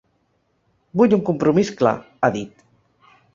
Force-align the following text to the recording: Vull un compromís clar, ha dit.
Vull 1.01 1.13
un 1.17 1.21
compromís 1.27 1.69
clar, 1.83 1.93
ha 2.21 2.31
dit. 2.39 2.67